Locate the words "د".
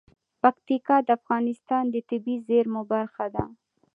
1.07-1.09, 1.89-1.95